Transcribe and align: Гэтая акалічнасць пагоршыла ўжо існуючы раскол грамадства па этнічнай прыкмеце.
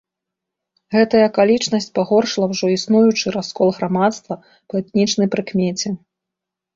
Гэтая 0.93 1.19
акалічнасць 1.31 1.87
пагоршыла 1.99 2.45
ўжо 2.53 2.65
існуючы 2.77 3.33
раскол 3.35 3.69
грамадства 3.77 4.39
па 4.69 4.73
этнічнай 4.81 5.27
прыкмеце. 5.37 5.87